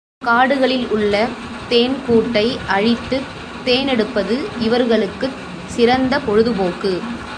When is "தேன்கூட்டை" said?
1.71-2.43